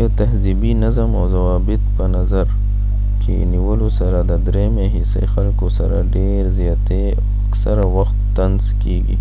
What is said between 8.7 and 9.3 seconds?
کېږي